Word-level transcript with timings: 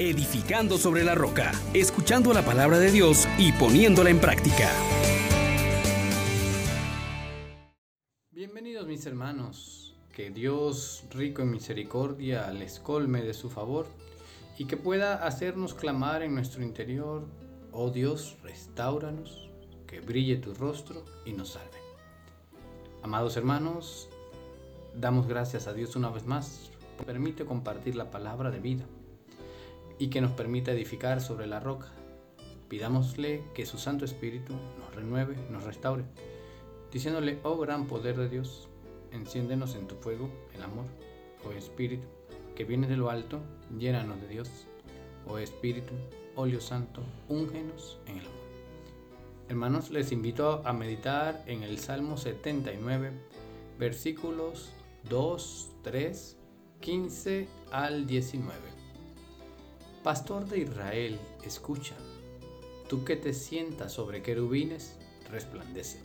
edificando 0.00 0.78
sobre 0.78 1.04
la 1.04 1.14
roca, 1.14 1.52
escuchando 1.74 2.32
la 2.32 2.42
palabra 2.42 2.78
de 2.78 2.90
Dios 2.90 3.28
y 3.36 3.52
poniéndola 3.52 4.08
en 4.08 4.18
práctica. 4.18 4.70
Bienvenidos 8.30 8.86
mis 8.86 9.04
hermanos, 9.04 9.94
que 10.14 10.30
Dios 10.30 11.04
rico 11.10 11.42
en 11.42 11.50
misericordia 11.50 12.50
les 12.50 12.80
colme 12.80 13.20
de 13.20 13.34
su 13.34 13.50
favor 13.50 13.88
y 14.56 14.64
que 14.64 14.78
pueda 14.78 15.26
hacernos 15.26 15.74
clamar 15.74 16.22
en 16.22 16.34
nuestro 16.34 16.62
interior, 16.62 17.26
oh 17.70 17.90
Dios, 17.90 18.38
restauranos, 18.42 19.50
que 19.86 20.00
brille 20.00 20.36
tu 20.36 20.54
rostro 20.54 21.04
y 21.26 21.32
nos 21.34 21.50
salve. 21.50 21.78
Amados 23.02 23.36
hermanos, 23.36 24.08
damos 24.94 25.26
gracias 25.26 25.66
a 25.66 25.74
Dios 25.74 25.94
una 25.94 26.08
vez 26.08 26.24
más, 26.24 26.70
permite 27.04 27.44
compartir 27.44 27.96
la 27.96 28.10
palabra 28.10 28.50
de 28.50 28.60
vida 28.60 28.86
y 30.00 30.08
que 30.08 30.22
nos 30.22 30.32
permita 30.32 30.72
edificar 30.72 31.20
sobre 31.20 31.46
la 31.46 31.60
roca. 31.60 31.92
Pidámosle 32.68 33.44
que 33.54 33.66
su 33.66 33.78
Santo 33.78 34.06
Espíritu 34.06 34.54
nos 34.78 34.94
renueve, 34.94 35.36
nos 35.50 35.64
restaure, 35.64 36.04
diciéndole, 36.90 37.38
oh 37.42 37.58
gran 37.58 37.86
poder 37.86 38.16
de 38.16 38.30
Dios, 38.30 38.68
enciéndenos 39.12 39.74
en 39.76 39.86
tu 39.86 39.96
fuego 39.96 40.30
el 40.54 40.62
amor, 40.62 40.86
oh 41.46 41.52
Espíritu, 41.52 42.08
que 42.56 42.64
viene 42.64 42.88
de 42.88 42.96
lo 42.96 43.10
alto, 43.10 43.40
llénanos 43.78 44.20
de 44.22 44.28
Dios, 44.28 44.48
oh 45.28 45.36
Espíritu, 45.36 45.92
óleo 46.34 46.62
santo, 46.62 47.02
úngenos 47.28 47.98
en 48.06 48.16
el 48.16 48.26
amor. 48.26 48.40
Hermanos, 49.50 49.90
les 49.90 50.12
invito 50.12 50.62
a 50.64 50.72
meditar 50.72 51.42
en 51.46 51.62
el 51.62 51.78
Salmo 51.78 52.16
79, 52.16 53.10
versículos 53.78 54.70
2, 55.10 55.72
3, 55.82 56.36
15 56.80 57.48
al 57.70 58.06
19. 58.06 58.79
Pastor 60.02 60.46
de 60.46 60.60
Israel, 60.60 61.18
escucha, 61.44 61.94
tú 62.88 63.04
que 63.04 63.16
te 63.16 63.34
sientas 63.34 63.92
sobre 63.92 64.22
querubines, 64.22 64.96
resplandece. 65.30 66.00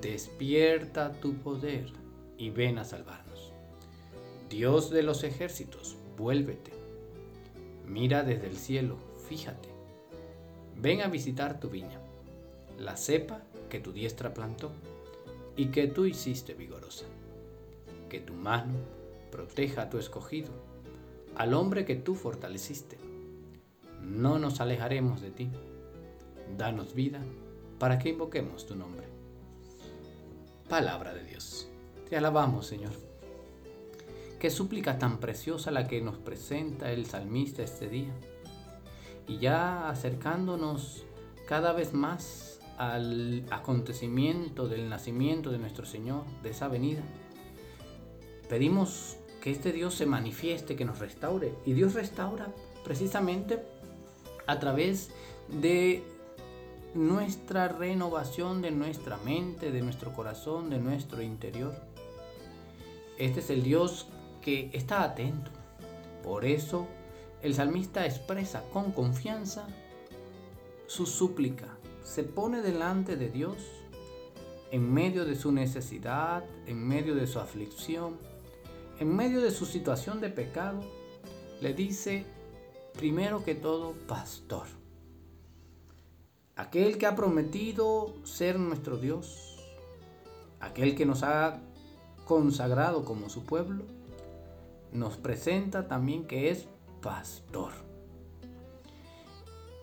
Despierta 0.00 1.12
tu 1.12 1.34
poder 1.34 1.92
y 2.38 2.48
ven 2.48 2.78
a 2.78 2.84
salvarnos. 2.84 3.52
Dios 4.48 4.88
de 4.88 5.02
los 5.02 5.22
ejércitos, 5.22 5.98
vuélvete. 6.16 6.72
Mira 7.86 8.22
desde 8.22 8.46
el 8.46 8.56
cielo, 8.56 8.96
fíjate. 9.28 9.68
Ven 10.74 11.02
a 11.02 11.08
visitar 11.08 11.60
tu 11.60 11.68
viña, 11.68 12.00
la 12.78 12.96
cepa 12.96 13.42
que 13.68 13.80
tu 13.80 13.92
diestra 13.92 14.32
plantó 14.32 14.72
y 15.56 15.66
que 15.66 15.88
tú 15.88 16.06
hiciste 16.06 16.54
vigorosa. 16.54 17.04
Que 18.08 18.20
tu 18.20 18.32
mano 18.32 18.72
proteja 19.30 19.82
a 19.82 19.90
tu 19.90 19.98
escogido 19.98 20.71
al 21.36 21.54
hombre 21.54 21.84
que 21.84 21.96
tú 21.96 22.14
fortaleciste. 22.14 22.98
No 24.02 24.38
nos 24.38 24.60
alejaremos 24.60 25.20
de 25.20 25.30
ti. 25.30 25.50
Danos 26.56 26.94
vida 26.94 27.20
para 27.78 27.98
que 27.98 28.10
invoquemos 28.10 28.66
tu 28.66 28.76
nombre. 28.76 29.06
Palabra 30.68 31.14
de 31.14 31.24
Dios. 31.24 31.68
Te 32.08 32.16
alabamos, 32.16 32.66
Señor. 32.66 32.92
Qué 34.38 34.50
súplica 34.50 34.98
tan 34.98 35.18
preciosa 35.18 35.70
la 35.70 35.86
que 35.86 36.00
nos 36.00 36.18
presenta 36.18 36.90
el 36.90 37.06
salmista 37.06 37.62
este 37.62 37.88
día. 37.88 38.12
Y 39.28 39.38
ya 39.38 39.88
acercándonos 39.88 41.04
cada 41.46 41.72
vez 41.72 41.94
más 41.94 42.60
al 42.76 43.44
acontecimiento 43.50 44.68
del 44.68 44.88
nacimiento 44.88 45.50
de 45.50 45.58
nuestro 45.58 45.86
Señor, 45.86 46.24
de 46.42 46.50
esa 46.50 46.68
venida, 46.68 47.02
pedimos 48.48 49.16
que 49.42 49.50
este 49.50 49.72
Dios 49.72 49.94
se 49.94 50.06
manifieste, 50.06 50.76
que 50.76 50.84
nos 50.84 51.00
restaure. 51.00 51.52
Y 51.66 51.72
Dios 51.72 51.94
restaura 51.94 52.46
precisamente 52.84 53.60
a 54.46 54.60
través 54.60 55.10
de 55.48 56.04
nuestra 56.94 57.68
renovación 57.68 58.62
de 58.62 58.70
nuestra 58.70 59.16
mente, 59.18 59.72
de 59.72 59.82
nuestro 59.82 60.12
corazón, 60.12 60.70
de 60.70 60.78
nuestro 60.78 61.22
interior. 61.22 61.74
Este 63.18 63.40
es 63.40 63.50
el 63.50 63.64
Dios 63.64 64.06
que 64.40 64.70
está 64.72 65.02
atento. 65.02 65.50
Por 66.22 66.44
eso 66.44 66.86
el 67.42 67.54
salmista 67.54 68.06
expresa 68.06 68.62
con 68.72 68.92
confianza 68.92 69.66
su 70.86 71.04
súplica. 71.04 71.76
Se 72.04 72.22
pone 72.22 72.62
delante 72.62 73.16
de 73.16 73.28
Dios 73.28 73.56
en 74.70 74.92
medio 74.92 75.24
de 75.24 75.34
su 75.34 75.50
necesidad, 75.50 76.44
en 76.66 76.86
medio 76.86 77.16
de 77.16 77.26
su 77.26 77.40
aflicción, 77.40 78.18
en 78.98 79.14
medio 79.14 79.40
de 79.40 79.50
su 79.50 79.66
situación 79.66 80.20
de 80.20 80.28
pecado, 80.28 80.80
le 81.60 81.74
dice, 81.74 82.24
primero 82.94 83.44
que 83.44 83.54
todo, 83.54 83.92
pastor. 84.06 84.66
Aquel 86.56 86.98
que 86.98 87.06
ha 87.06 87.16
prometido 87.16 88.14
ser 88.24 88.58
nuestro 88.58 88.98
Dios, 88.98 89.58
aquel 90.60 90.94
que 90.94 91.06
nos 91.06 91.22
ha 91.22 91.60
consagrado 92.26 93.04
como 93.04 93.28
su 93.28 93.44
pueblo, 93.44 93.84
nos 94.92 95.16
presenta 95.16 95.88
también 95.88 96.26
que 96.26 96.50
es 96.50 96.68
pastor. 97.00 97.72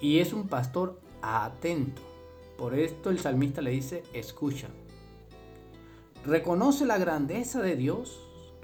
Y 0.00 0.18
es 0.18 0.32
un 0.32 0.48
pastor 0.48 1.00
atento. 1.22 2.02
Por 2.56 2.74
esto 2.74 3.10
el 3.10 3.18
salmista 3.18 3.60
le 3.60 3.70
dice, 3.70 4.02
escucha. 4.12 4.68
Reconoce 6.24 6.86
la 6.86 6.98
grandeza 6.98 7.60
de 7.60 7.76
Dios 7.76 8.20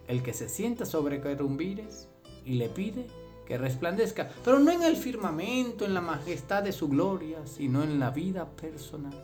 el 0.09 0.23
que 0.23 0.33
se 0.33 0.49
sienta 0.49 0.85
sobre 0.85 1.21
querumbires 1.21 2.09
y 2.45 2.55
le 2.55 2.69
pide 2.69 3.07
que 3.47 3.57
resplandezca, 3.57 4.31
pero 4.45 4.59
no 4.59 4.71
en 4.71 4.83
el 4.83 4.97
firmamento, 4.97 5.85
en 5.85 5.95
la 5.95 6.01
majestad 6.01 6.63
de 6.63 6.73
su 6.73 6.89
gloria, 6.89 7.47
sino 7.47 7.83
en 7.83 7.99
la 7.99 8.11
vida 8.11 8.51
personal. 8.57 9.15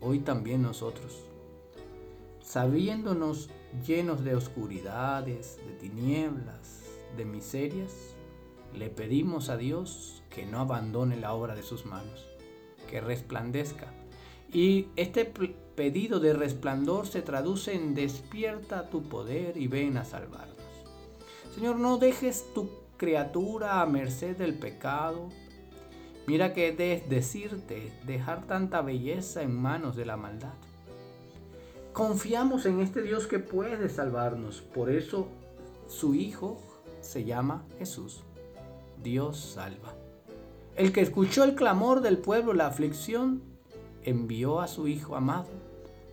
Hoy 0.00 0.18
también 0.18 0.62
nosotros, 0.62 1.24
sabiéndonos 2.42 3.48
llenos 3.86 4.24
de 4.24 4.34
oscuridades, 4.34 5.58
de 5.66 5.72
tinieblas, 5.72 6.82
de 7.16 7.24
miserias, 7.24 8.14
le 8.74 8.90
pedimos 8.90 9.48
a 9.48 9.56
Dios 9.56 10.22
que 10.28 10.44
no 10.44 10.60
abandone 10.60 11.16
la 11.16 11.32
obra 11.32 11.54
de 11.54 11.62
sus 11.62 11.86
manos, 11.86 12.28
que 12.90 13.00
resplandezca. 13.00 13.92
Y 14.52 14.88
este 14.96 15.24
pedido 15.74 16.20
de 16.20 16.32
resplandor 16.32 17.06
se 17.06 17.22
traduce 17.22 17.74
en 17.74 17.94
despierta 17.94 18.88
tu 18.88 19.02
poder 19.02 19.56
y 19.56 19.68
ven 19.68 19.96
a 19.96 20.04
salvarnos. 20.04 20.56
Señor, 21.54 21.76
no 21.76 21.98
dejes 21.98 22.46
tu 22.54 22.70
criatura 22.96 23.80
a 23.80 23.86
merced 23.86 24.36
del 24.36 24.58
pecado. 24.58 25.28
Mira 26.26 26.52
que 26.52 26.68
es 26.68 27.08
decirte, 27.08 27.92
dejar 28.06 28.46
tanta 28.46 28.82
belleza 28.82 29.42
en 29.42 29.54
manos 29.54 29.96
de 29.96 30.06
la 30.06 30.16
maldad. 30.16 30.54
Confiamos 31.92 32.66
en 32.66 32.80
este 32.80 33.02
Dios 33.02 33.26
que 33.26 33.38
puede 33.38 33.88
salvarnos. 33.88 34.60
Por 34.60 34.90
eso 34.90 35.28
su 35.88 36.14
Hijo 36.14 36.60
se 37.00 37.24
llama 37.24 37.64
Jesús. 37.78 38.22
Dios 39.02 39.38
salva. 39.38 39.94
El 40.76 40.92
que 40.92 41.00
escuchó 41.00 41.44
el 41.44 41.54
clamor 41.54 42.02
del 42.02 42.18
pueblo, 42.18 42.52
la 42.52 42.66
aflicción, 42.66 43.42
envió 44.04 44.60
a 44.60 44.68
su 44.68 44.88
Hijo 44.88 45.16
amado 45.16 45.48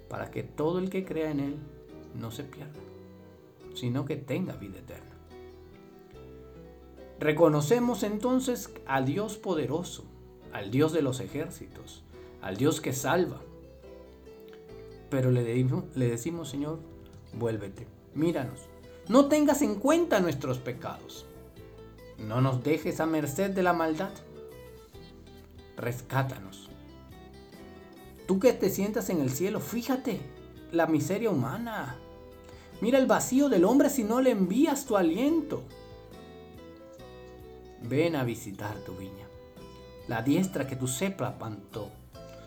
para 0.10 0.32
que 0.32 0.44
todo 0.44 0.80
el 0.80 0.90
que 0.90 1.06
crea 1.06 1.32
en 1.32 1.40
Él 1.40 1.56
no 2.14 2.32
se 2.32 2.44
pierda, 2.44 2.80
sino 3.74 4.06
que 4.06 4.16
tenga 4.16 4.54
vida 4.54 4.80
eterna. 4.80 5.12
Reconocemos 7.20 8.04
entonces 8.04 8.72
al 8.86 9.06
Dios 9.06 9.38
poderoso, 9.38 10.06
al 10.52 10.72
Dios 10.72 10.94
de 10.94 11.02
los 11.02 11.20
ejércitos, 11.20 12.04
al 12.42 12.58
Dios 12.58 12.82
que 12.82 12.94
salva. 12.94 13.42
Pero 15.10 15.32
le, 15.32 15.44
decimos, 15.44 15.86
le 15.96 16.10
decimos, 16.10 16.50
Señor, 16.50 16.80
vuélvete, 17.34 17.88
míranos, 18.14 18.68
no 19.08 19.28
tengas 19.28 19.62
en 19.62 19.76
cuenta 19.76 20.20
nuestros 20.20 20.58
pecados, 20.60 21.26
no 22.18 22.42
nos 22.42 22.64
dejes 22.64 23.00
a 23.00 23.06
merced 23.06 23.52
de 23.52 23.64
la 23.64 23.74
maldad, 23.74 24.12
rescátanos 25.78 26.70
Tú 28.28 28.40
que 28.40 28.54
te 28.54 28.70
sientas 28.70 29.10
en 29.10 29.22
el 29.22 29.30
cielo, 29.30 29.60
fíjate 29.60 30.20
la 30.72 30.88
miseria 30.88 31.30
humana. 31.30 31.96
Mira 32.82 32.98
el 32.98 33.06
vacío 33.06 33.50
del 33.50 33.66
hombre 33.66 33.90
si 33.90 34.04
no 34.04 34.20
le 34.20 34.32
envías 34.32 34.86
tu 34.86 34.98
aliento. 34.98 35.64
Ven 37.84 38.16
a 38.16 38.24
visitar 38.24 38.76
tu 38.80 38.96
viña, 38.96 39.28
la 40.08 40.24
diestra 40.24 40.68
que 40.68 40.76
tu 40.76 40.88
cepla 40.88 41.38
pantó. 41.38 41.92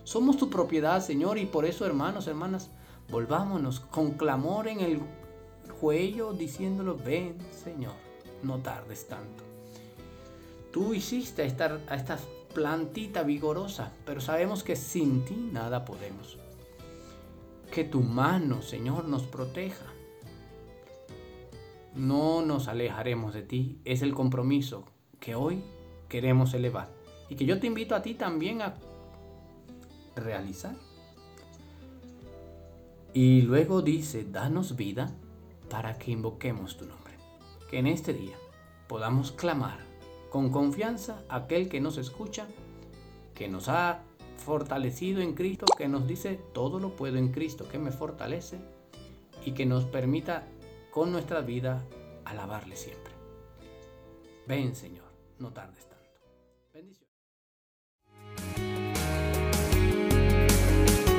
Somos 0.03 0.37
tu 0.37 0.51
propiedad, 0.51 1.01
Señor, 1.01 1.39
y 1.39 1.47
por 1.47 1.65
eso, 1.65 1.87
hermanos, 1.87 2.27
hermanas, 2.27 2.71
volvámonos 3.11 3.81
con 3.81 4.13
clamor 4.13 4.67
en 4.67 4.81
el 4.81 5.01
cuello 5.81 6.33
diciéndolo, 6.33 6.97
ven, 6.97 7.37
Señor, 7.53 7.95
no 8.43 8.59
tardes 8.59 9.07
tanto. 9.07 9.45
Tú 10.73 10.93
hiciste 10.93 11.43
a, 11.43 11.79
a 11.89 11.95
estas 11.95 12.23
plantita 12.53 13.23
vigorosa, 13.23 13.93
pero 14.05 14.21
sabemos 14.21 14.62
que 14.62 14.77
sin 14.77 15.25
ti 15.25 15.37
nada 15.53 15.85
podemos. 15.85 16.39
Que 17.71 17.85
tu 17.85 18.00
mano, 18.00 18.62
Señor, 18.62 19.06
nos 19.06 19.23
proteja. 19.25 19.87
No 21.95 22.43
nos 22.43 22.69
alejaremos 22.69 23.35
de 23.35 23.43
ti, 23.43 23.81
es 23.85 24.03
el 24.03 24.15
compromiso 24.15 24.85
que 25.21 25.35
hoy 25.35 25.62
queremos 26.09 26.55
elevar 26.55 26.91
y 27.29 27.37
que 27.37 27.45
yo 27.45 27.59
te 27.59 27.67
invito 27.67 27.95
a 27.95 28.03
ti 28.03 28.15
también 28.15 28.62
a 28.62 28.75
realizar. 30.17 30.77
Y 33.12 33.43
luego 33.43 33.83
dice, 33.83 34.25
danos 34.25 34.77
vida 34.77 35.12
para 35.69 35.99
que 35.99 36.12
invoquemos 36.12 36.77
tu 36.77 36.87
nombre. 36.87 37.15
Que 37.71 37.79
en 37.79 37.87
este 37.87 38.12
día 38.12 38.37
podamos 38.87 39.33
clamar 39.33 39.88
con 40.31 40.51
confianza 40.51 41.23
aquel 41.29 41.69
que 41.69 41.81
nos 41.81 41.99
escucha, 41.99 42.47
que 43.35 43.49
nos 43.49 43.69
ha 43.69 44.03
fortalecido 44.37 45.21
en 45.21 45.35
Cristo, 45.35 45.67
que 45.77 45.89
nos 45.89 46.07
dice, 46.07 46.41
todo 46.53 46.81
lo 46.81 46.97
puedo 46.97 47.17
en 47.17 47.33
Cristo, 47.33 47.69
que 47.69 47.79
me 47.79 47.93
fortalece 47.93 48.59
y 49.45 49.53
que 49.53 49.67
nos 49.67 49.85
permita 49.85 50.47
con 50.91 51.13
nuestra 51.13 51.41
vida 51.41 51.85
alabarle 52.25 52.77
siempre. 52.77 53.13
Ven 54.47 54.75
Señor, 54.75 55.05
no 55.39 55.53
tardes 55.53 55.87
tanto. 55.87 55.99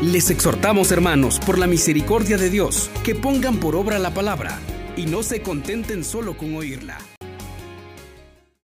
Les 0.02 0.30
exhortamos, 0.30 0.92
hermanos, 0.92 1.40
por 1.40 1.60
la 1.60 1.68
misericordia 1.68 2.38
de 2.38 2.50
Dios, 2.50 2.90
que 3.04 3.16
pongan 3.16 3.60
por 3.60 3.76
obra 3.76 4.00
la 4.00 4.14
palabra 4.14 4.58
y 4.96 5.06
no 5.06 5.24
se 5.24 5.42
contenten 5.42 6.04
solo 6.04 6.38
con 6.38 6.56
oírla. 6.56 6.98